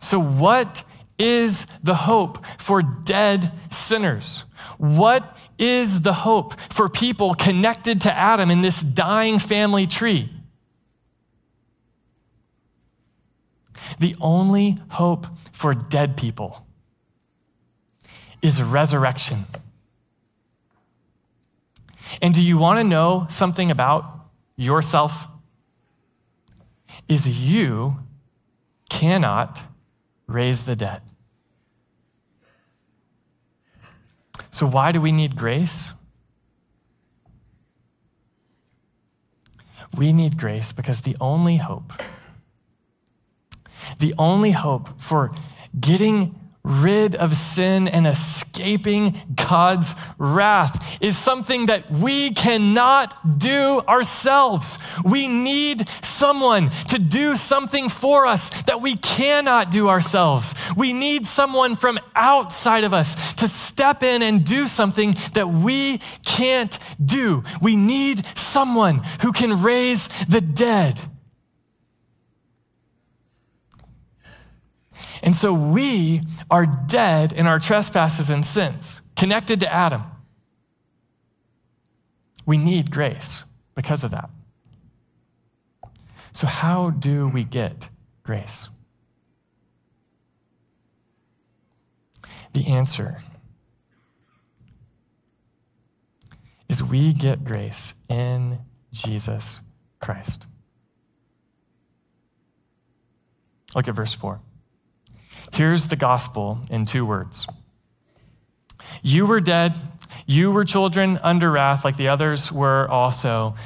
[0.00, 0.84] So, what
[1.18, 4.44] is the hope for dead sinners?
[4.78, 10.30] What is the hope for people connected to Adam in this dying family tree?
[13.98, 16.66] The only hope for dead people
[18.42, 19.46] is resurrection.
[22.22, 24.04] And do you want to know something about
[24.56, 25.29] yourself?
[27.10, 27.98] Is you
[28.88, 29.64] cannot
[30.28, 31.02] raise the dead.
[34.50, 35.92] So, why do we need grace?
[39.96, 41.92] We need grace because the only hope,
[43.98, 45.32] the only hope for
[45.78, 54.78] getting rid of sin and escaping God's wrath is something that we cannot do ourselves.
[55.04, 60.54] We need someone to do something for us that we cannot do ourselves.
[60.76, 65.98] We need someone from outside of us to step in and do something that we
[66.24, 67.42] can't do.
[67.62, 71.00] We need someone who can raise the dead.
[75.22, 80.04] And so we are dead in our trespasses and sins, connected to Adam.
[82.46, 84.30] We need grace because of that.
[86.32, 87.88] So, how do we get
[88.22, 88.68] grace?
[92.52, 93.18] The answer
[96.68, 98.58] is we get grace in
[98.92, 99.60] Jesus
[100.00, 100.46] Christ.
[103.74, 104.40] Look at verse 4.
[105.52, 107.46] Here's the gospel in two words
[109.02, 109.74] You were dead,
[110.26, 113.56] you were children under wrath, like the others were also,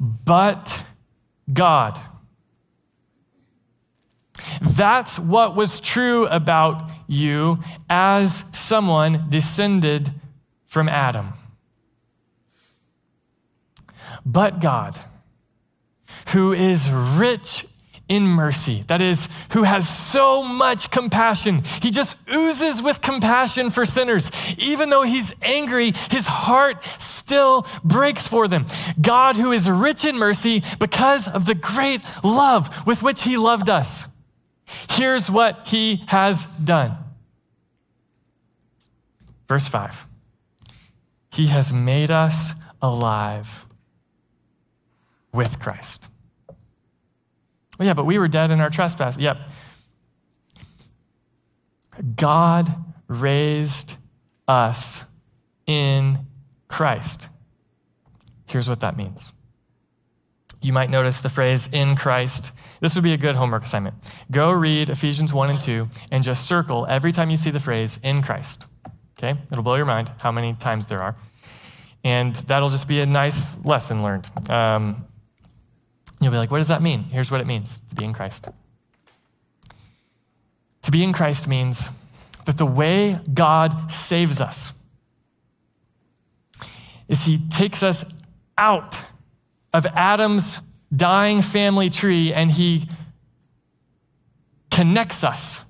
[0.00, 0.84] but
[1.52, 1.98] God.
[4.60, 10.10] That's what was true about you as someone descended
[10.66, 11.34] from Adam.
[14.24, 14.96] But God,
[16.28, 17.66] who is rich
[18.08, 18.84] in mercy.
[18.88, 21.62] That is, who has so much compassion.
[21.80, 24.30] He just oozes with compassion for sinners.
[24.58, 28.66] Even though he's angry, his heart still breaks for them.
[29.00, 33.70] God, who is rich in mercy because of the great love with which he loved
[33.70, 34.06] us.
[34.90, 36.96] Here's what he has done.
[39.48, 40.06] Verse 5
[41.30, 43.66] He has made us alive
[45.32, 46.06] with Christ.
[47.78, 49.18] Well, yeah, but we were dead in our trespass.
[49.18, 49.38] Yep.
[52.16, 52.74] God
[53.08, 53.96] raised
[54.48, 55.04] us
[55.66, 56.18] in
[56.68, 57.28] Christ.
[58.46, 59.32] Here's what that means.
[60.60, 62.52] You might notice the phrase in Christ.
[62.80, 63.96] This would be a good homework assignment.
[64.30, 67.98] Go read Ephesians 1 and 2 and just circle every time you see the phrase
[68.04, 68.66] in Christ.
[69.18, 69.38] Okay?
[69.50, 71.16] It'll blow your mind how many times there are.
[72.04, 74.28] And that'll just be a nice lesson learned.
[74.48, 75.06] Um,
[76.22, 77.02] You'll be like, what does that mean?
[77.04, 78.48] Here's what it means to be in Christ.
[80.82, 81.88] To be in Christ means
[82.44, 84.72] that the way God saves us
[87.08, 88.04] is he takes us
[88.56, 88.96] out
[89.74, 90.60] of Adam's
[90.94, 92.88] dying family tree and he
[94.70, 95.60] connects us.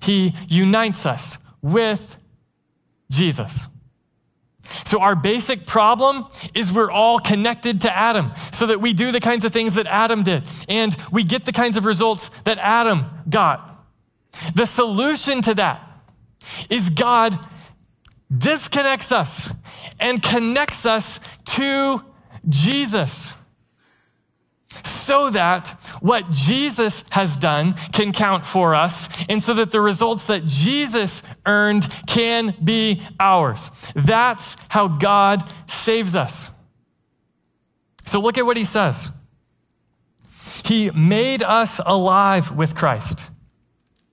[0.00, 2.16] He unites us with
[3.10, 3.60] Jesus.
[4.84, 9.20] So, our basic problem is we're all connected to Adam so that we do the
[9.20, 13.06] kinds of things that Adam did and we get the kinds of results that Adam
[13.28, 13.84] got.
[14.54, 15.86] The solution to that
[16.68, 17.38] is God
[18.36, 19.50] disconnects us
[19.98, 22.04] and connects us to
[22.48, 23.32] Jesus
[24.84, 25.68] so that
[26.00, 31.22] what Jesus has done can count for us, and so that the results that Jesus
[31.46, 33.70] earned can be ours.
[33.94, 36.48] That's how God saves us.
[38.06, 39.08] So look at what he says.
[40.64, 43.20] He made us alive with Christ,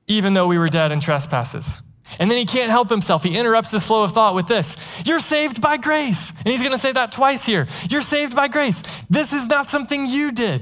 [0.07, 1.81] even though we were dead in trespasses.
[2.19, 3.23] And then he can't help himself.
[3.23, 6.31] He interrupts this flow of thought with this You're saved by grace.
[6.31, 7.67] And he's going to say that twice here.
[7.89, 8.81] You're saved by grace.
[9.09, 10.61] This is not something you did.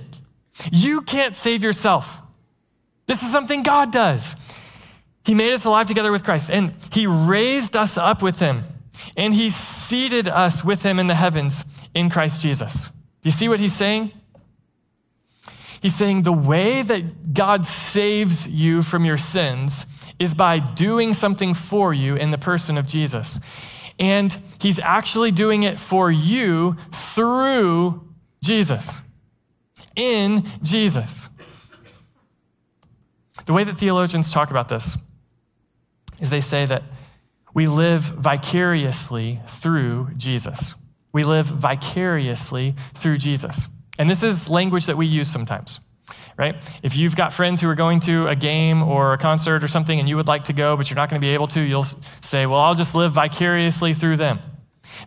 [0.72, 2.22] You can't save yourself.
[3.08, 4.36] This is something God does.
[5.26, 8.64] He made us alive together with Christ, and He raised us up with Him,
[9.18, 12.74] and He seated us with Him in the heavens in Christ Jesus.
[12.84, 12.89] Do
[13.24, 14.12] you see what He's saying?
[15.82, 19.86] He's saying the way that God saves you from your sins
[20.20, 23.39] is by doing something for you in the person of Jesus.
[23.99, 28.07] And He's actually doing it for you through
[28.43, 28.91] Jesus
[29.95, 31.30] in Jesus.
[33.45, 34.97] The way that theologians talk about this
[36.20, 36.84] is they say that
[37.53, 40.74] we live vicariously through Jesus.
[41.13, 43.68] We live vicariously through Jesus.
[43.97, 45.80] And this is language that we use sometimes,
[46.38, 46.56] right?
[46.84, 50.00] If you've got friends who are going to a game or a concert or something
[50.00, 51.88] and you would like to go, but you're not going to be able to, you'll
[52.22, 54.40] say, well, I'll just live vicariously through them.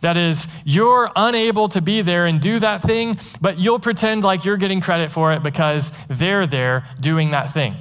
[0.00, 4.44] That is, you're unable to be there and do that thing, but you'll pretend like
[4.44, 7.76] you're getting credit for it because they're there doing that thing.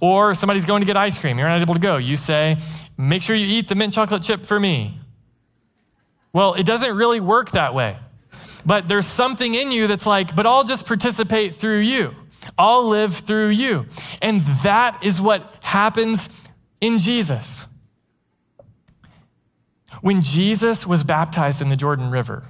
[0.00, 1.96] Or somebody's going to get ice cream, you're not able to go.
[1.96, 2.58] You say,
[3.00, 5.00] Make sure you eat the mint chocolate chip for me.
[6.34, 7.96] Well, it doesn't really work that way.
[8.66, 12.14] But there's something in you that's like, but I'll just participate through you.
[12.58, 13.86] I'll live through you.
[14.20, 16.28] And that is what happens
[16.80, 17.66] in Jesus.
[20.00, 22.44] When Jesus was baptized in the Jordan River,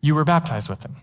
[0.00, 0.96] you were baptized with him.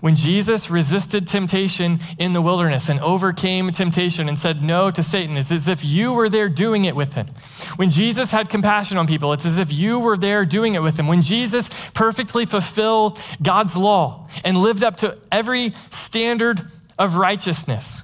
[0.00, 5.36] When Jesus resisted temptation in the wilderness and overcame temptation and said no to Satan,
[5.36, 7.26] it's as if you were there doing it with him.
[7.76, 10.98] When Jesus had compassion on people, it's as if you were there doing it with
[10.98, 11.06] him.
[11.06, 18.02] When Jesus perfectly fulfilled God's law and lived up to every standard of righteousness,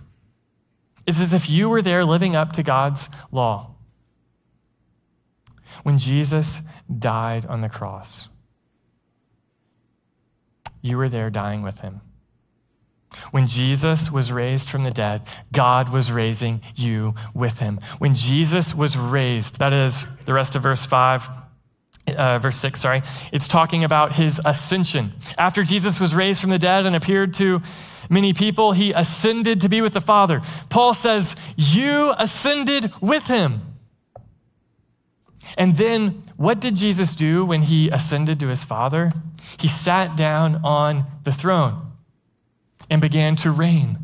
[1.07, 3.75] it's as if you were there living up to God's law
[5.83, 6.61] when Jesus
[6.99, 8.29] died on the cross.
[10.85, 12.03] You were there dying with him.
[13.31, 17.81] When Jesus was raised from the dead, God was raising you with him.
[17.99, 21.31] When Jesus was raised, that is the rest of verse 5,
[22.19, 25.15] uh, verse 6, sorry, it's talking about his ascension.
[25.39, 27.63] After Jesus was raised from the dead and appeared to
[28.11, 30.43] many people, he ascended to be with the Father.
[30.69, 33.74] Paul says, You ascended with him.
[35.57, 39.13] And then what did Jesus do when he ascended to his Father?
[39.59, 41.93] He sat down on the throne
[42.91, 43.99] and began to reign.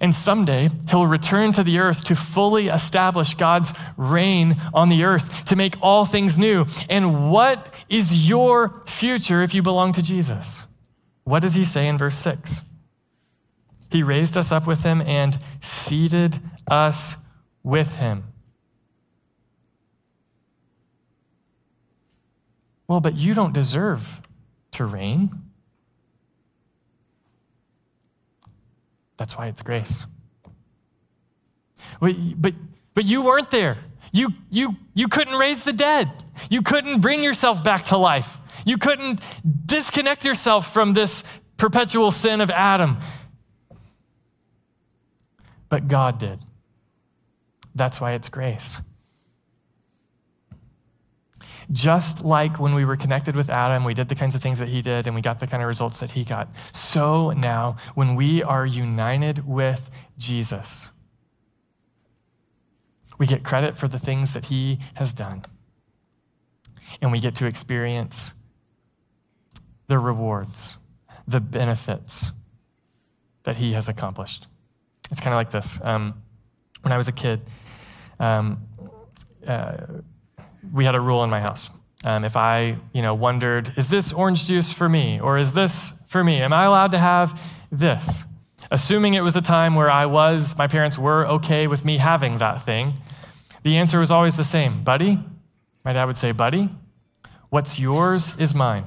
[0.00, 5.44] And someday he'll return to the earth to fully establish God's reign on the earth,
[5.46, 6.66] to make all things new.
[6.90, 10.60] And what is your future if you belong to Jesus?
[11.24, 12.60] What does he say in verse 6?
[13.90, 17.16] He raised us up with him and seated us
[17.62, 18.24] with him
[22.88, 24.20] Well, but you don't deserve
[24.72, 25.30] to reign.
[29.16, 30.06] That's why it's grace.
[32.00, 32.54] But, but,
[32.94, 33.78] but you weren't there.
[34.12, 36.10] You, you, you couldn't raise the dead.
[36.50, 38.38] You couldn't bring yourself back to life.
[38.64, 39.20] You couldn't
[39.64, 41.24] disconnect yourself from this
[41.56, 42.98] perpetual sin of Adam.
[45.68, 46.38] But God did.
[47.74, 48.80] That's why it's grace.
[51.72, 54.68] Just like when we were connected with Adam, we did the kinds of things that
[54.68, 56.48] he did and we got the kind of results that he got.
[56.72, 60.90] So now, when we are united with Jesus,
[63.18, 65.44] we get credit for the things that he has done.
[67.02, 68.32] And we get to experience
[69.88, 70.76] the rewards,
[71.26, 72.30] the benefits
[73.42, 74.46] that he has accomplished.
[75.10, 75.78] It's kind of like this.
[75.82, 76.22] Um,
[76.82, 77.40] when I was a kid,
[78.18, 78.62] um,
[79.46, 79.76] uh,
[80.72, 81.70] we had a rule in my house.
[82.04, 85.92] Um, if I, you know, wondered, is this orange juice for me, or is this
[86.06, 86.40] for me?
[86.42, 87.40] Am I allowed to have
[87.72, 88.24] this?
[88.70, 92.38] Assuming it was a time where I was, my parents were okay with me having
[92.38, 92.94] that thing,
[93.62, 95.18] the answer was always the same, buddy.
[95.84, 96.68] My dad would say, buddy,
[97.48, 98.84] what's yours is mine.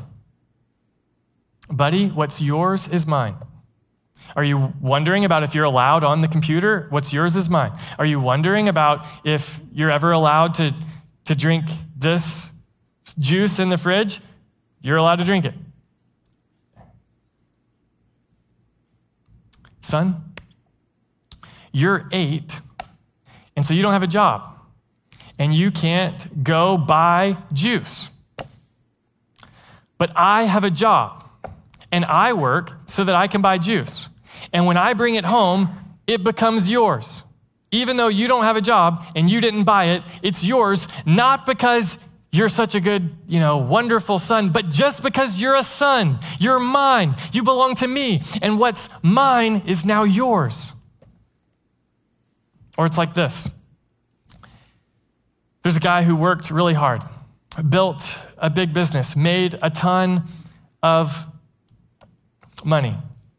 [1.69, 3.35] Buddy, what's yours is mine.
[4.35, 6.87] Are you wondering about if you're allowed on the computer?
[6.89, 7.71] What's yours is mine.
[7.97, 10.73] Are you wondering about if you're ever allowed to,
[11.29, 11.65] to drink
[11.95, 12.49] this
[13.19, 14.19] juice in the fridge?
[14.81, 15.53] You're allowed to drink it.
[19.81, 20.23] Son,
[21.71, 22.51] you're eight,
[23.55, 24.57] and so you don't have a job,
[25.37, 28.09] and you can't go buy juice.
[29.99, 31.29] But I have a job,
[31.91, 34.09] and I work so that I can buy juice.
[34.51, 35.69] And when I bring it home,
[36.07, 37.21] it becomes yours.
[37.71, 41.45] Even though you don't have a job and you didn't buy it, it's yours, not
[41.45, 41.97] because
[42.31, 46.19] you're such a good, you know, wonderful son, but just because you're a son.
[46.39, 47.15] You're mine.
[47.31, 48.21] You belong to me.
[48.41, 50.71] And what's mine is now yours.
[52.77, 53.49] Or it's like this
[55.63, 57.01] there's a guy who worked really hard,
[57.67, 58.01] built
[58.37, 60.23] a big business, made a ton
[60.81, 61.25] of
[62.63, 62.95] money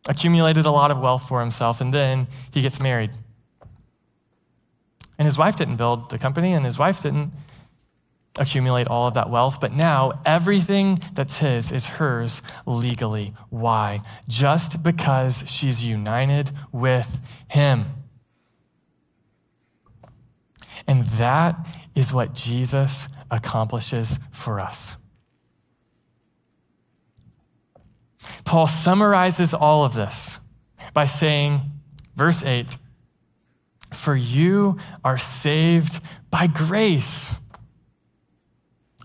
[0.08, 3.10] accumulated a lot of wealth for himself, and then he gets married.
[5.20, 7.30] And his wife didn't build the company, and his wife didn't
[8.38, 13.34] accumulate all of that wealth, but now everything that's his is hers legally.
[13.50, 14.00] Why?
[14.28, 17.84] Just because she's united with him.
[20.86, 24.96] And that is what Jesus accomplishes for us.
[28.44, 30.38] Paul summarizes all of this
[30.94, 31.60] by saying,
[32.16, 32.78] verse 8,
[33.92, 37.30] For you are saved by grace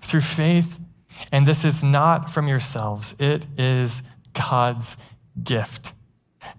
[0.01, 0.79] through faith,
[1.31, 4.01] and this is not from yourselves, it is
[4.33, 4.97] God's
[5.43, 5.93] gift,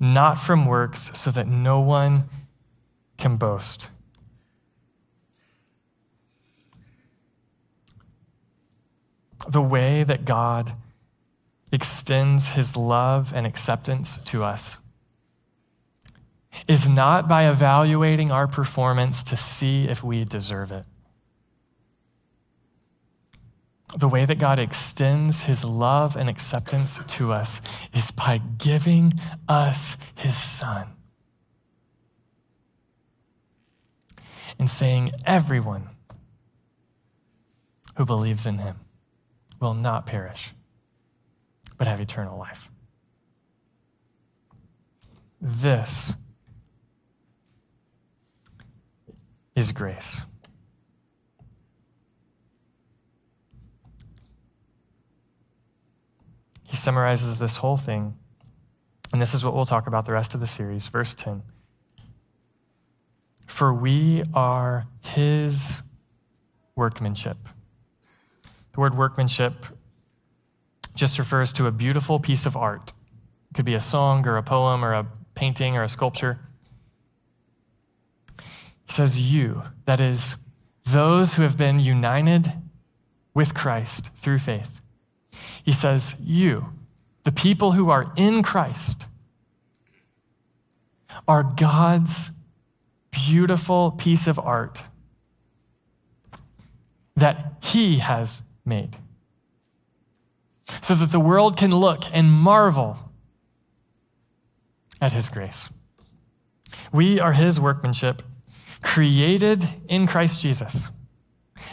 [0.01, 2.25] not from works, so that no one
[3.17, 3.91] can boast.
[9.49, 10.73] The way that God
[11.71, 14.79] extends his love and acceptance to us
[16.69, 20.85] is not by evaluating our performance to see if we deserve it.
[23.97, 27.61] The way that God extends his love and acceptance to us
[27.95, 29.15] is by giving
[29.49, 30.89] us his son
[34.59, 35.89] and saying, everyone
[37.97, 38.77] who believes in him
[39.61, 40.53] will not perish
[41.79, 42.69] but have eternal life.
[45.41, 46.15] This
[49.57, 50.21] is grace.
[56.65, 58.15] He summarizes this whole thing,
[59.13, 60.87] and this is what we'll talk about the rest of the series.
[60.89, 61.43] Verse 10
[63.47, 65.81] For we are his
[66.75, 67.39] workmanship.
[68.73, 69.67] The word workmanship
[70.95, 72.93] just refers to a beautiful piece of art.
[73.51, 76.46] It could be a song or a poem or a painting or a sculpture.
[78.87, 80.37] He says, You, that is,
[80.85, 82.53] those who have been united
[83.35, 84.81] with Christ through faith.
[85.65, 86.73] He says, You,
[87.25, 89.07] the people who are in Christ,
[91.27, 92.31] are God's
[93.11, 94.81] beautiful piece of art
[97.17, 98.97] that He has made
[100.81, 102.99] so that the world can look and marvel
[105.01, 105.69] at his grace.
[106.93, 108.23] We are his workmanship,
[108.87, 110.89] created in Christ Jesus.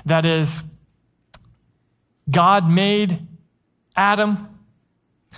[0.03, 0.63] That is,
[2.29, 3.19] God made
[3.95, 4.49] Adam,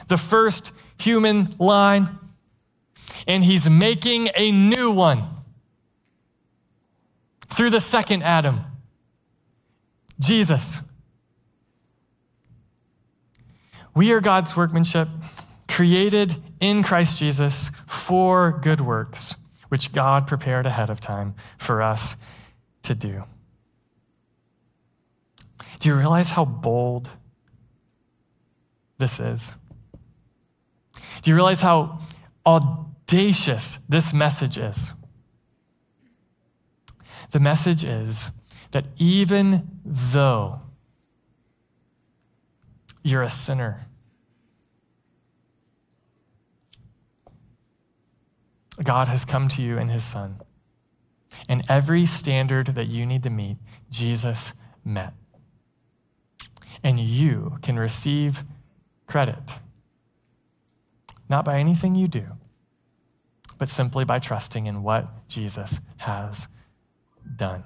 [0.07, 2.07] the first human line,
[3.27, 5.27] and he's making a new one
[7.49, 8.61] through the second Adam,
[10.17, 10.77] Jesus.
[13.93, 15.09] We are God's workmanship,
[15.67, 19.35] created in Christ Jesus for good works,
[19.75, 22.15] which God prepared ahead of time for us
[22.81, 23.25] to do.
[25.81, 27.09] Do you realize how bold
[28.99, 29.53] this is?
[30.93, 31.99] Do you realize how
[32.45, 34.93] audacious this message is?
[37.31, 38.31] The message is
[38.71, 40.61] that even though
[43.03, 43.87] you're a sinner.
[48.83, 50.41] God has come to you in his Son.
[51.47, 53.57] And every standard that you need to meet,
[53.89, 54.53] Jesus
[54.83, 55.13] met.
[56.83, 58.43] And you can receive
[59.07, 59.59] credit,
[61.29, 62.25] not by anything you do,
[63.57, 66.47] but simply by trusting in what Jesus has
[67.35, 67.63] done.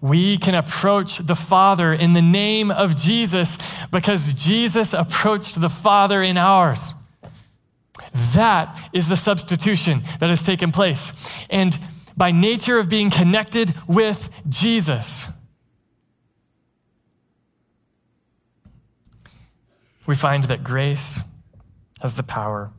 [0.00, 3.58] We can approach the Father in the name of Jesus
[3.90, 6.94] because Jesus approached the Father in ours.
[8.34, 11.12] That is the substitution that has taken place.
[11.50, 11.76] And
[12.16, 15.26] by nature of being connected with Jesus,
[20.06, 21.20] we find that grace
[22.00, 22.70] has the power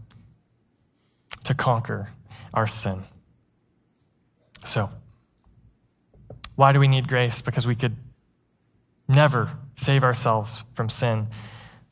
[1.43, 2.09] to conquer
[2.53, 3.03] our sin.
[4.63, 4.89] So,
[6.55, 7.41] why do we need grace?
[7.41, 7.95] Because we could
[9.07, 11.27] never save ourselves from sin.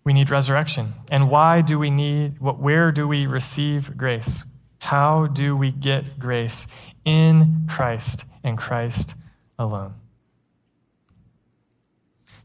[0.03, 0.93] We need resurrection.
[1.09, 4.43] And why do we need, what, where do we receive grace?
[4.79, 6.67] How do we get grace?
[7.05, 9.15] In Christ and Christ
[9.57, 9.93] alone.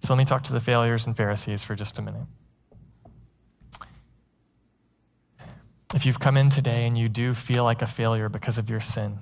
[0.01, 2.27] So let me talk to the failures and Pharisees for just a minute.
[5.95, 8.81] If you've come in today and you do feel like a failure because of your
[8.81, 9.19] sin,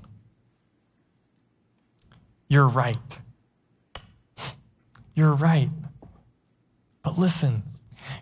[2.49, 2.97] you're right.
[5.15, 5.71] You're right.
[7.03, 7.63] But listen,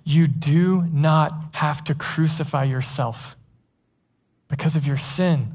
[0.04, 3.36] you do not have to crucify yourself
[4.48, 5.54] because of your sin.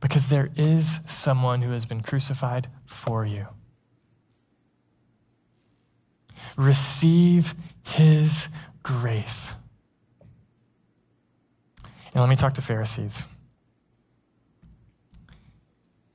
[0.00, 3.46] Because there is someone who has been crucified for you.
[6.56, 8.48] Receive his
[8.82, 9.52] grace.
[12.14, 13.24] And let me talk to Pharisees.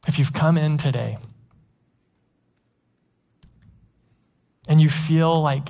[0.07, 1.17] If you've come in today
[4.67, 5.69] and you feel like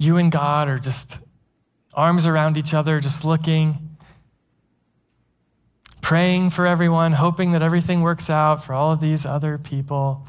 [0.00, 1.18] you and God are just
[1.92, 3.98] arms around each other, just looking,
[6.00, 10.26] praying for everyone, hoping that everything works out for all of these other people.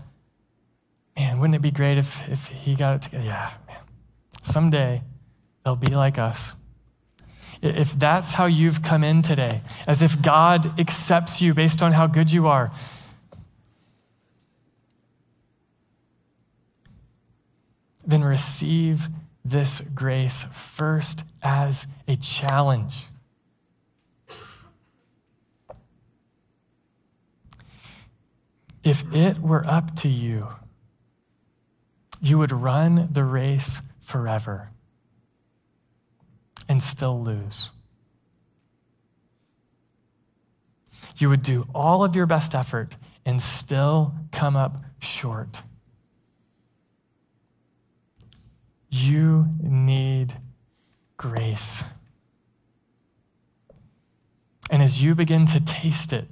[1.16, 3.24] Man, wouldn't it be great if, if he got it together?
[3.24, 3.78] Yeah, man.
[4.44, 5.04] Someday
[5.64, 6.52] they'll be like us.
[7.62, 12.08] If that's how you've come in today, as if God accepts you based on how
[12.08, 12.72] good you are,
[18.06, 19.08] then receive
[19.44, 23.08] this grace first as a challenge.
[28.84, 30.48] If it were up to you,
[32.20, 34.70] you would run the race forever
[36.68, 37.70] and still lose.
[41.18, 45.62] You would do all of your best effort and still come up short.
[48.92, 50.36] You need
[51.16, 51.84] grace.
[54.70, 56.28] And as you begin to taste it,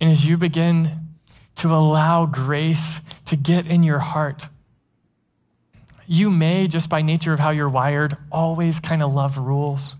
[0.00, 0.90] and as you begin
[1.56, 4.48] to allow grace to get in your heart,
[6.06, 9.94] you may, just by nature of how you're wired, always kind of love rules,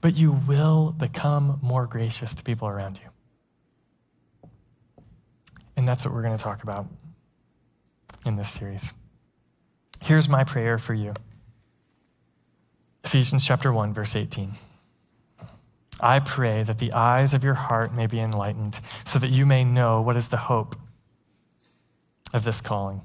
[0.00, 4.50] but you will become more gracious to people around you.
[5.76, 6.86] And that's what we're going to talk about
[8.24, 8.92] in this series.
[10.02, 11.14] Here's my prayer for you
[13.04, 14.52] Ephesians chapter 1, verse 18.
[16.00, 19.64] I pray that the eyes of your heart may be enlightened, so that you may
[19.64, 20.76] know what is the hope
[22.34, 23.00] of this calling,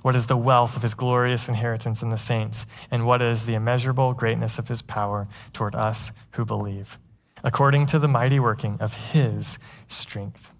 [0.00, 3.54] what is the wealth of his glorious inheritance in the saints, and what is the
[3.54, 6.98] immeasurable greatness of his power toward us who believe,
[7.44, 10.50] according to the mighty working of his strength.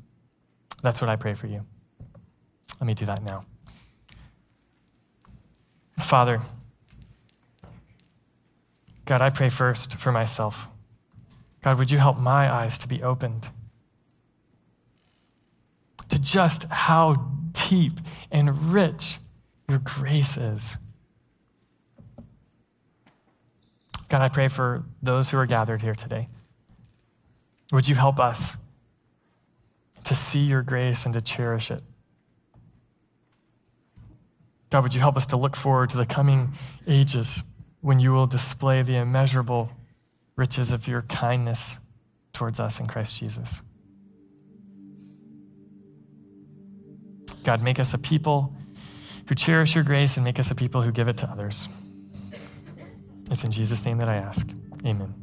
[0.82, 1.64] That's what I pray for you.
[2.80, 3.44] Let me do that now.
[6.02, 6.40] Father,
[9.04, 10.68] God, I pray first for myself.
[11.62, 13.48] God, would you help my eyes to be opened
[16.08, 17.30] to just how
[17.68, 17.92] deep
[18.30, 19.18] and rich
[19.68, 20.76] your grace is?
[24.08, 26.28] God, I pray for those who are gathered here today.
[27.70, 28.56] Would you help us
[30.04, 31.82] to see your grace and to cherish it?
[34.72, 36.54] God, would you help us to look forward to the coming
[36.86, 37.42] ages
[37.82, 39.70] when you will display the immeasurable
[40.34, 41.76] riches of your kindness
[42.32, 43.60] towards us in Christ Jesus?
[47.44, 48.56] God, make us a people
[49.28, 51.68] who cherish your grace and make us a people who give it to others.
[53.30, 54.48] It's in Jesus' name that I ask.
[54.86, 55.21] Amen.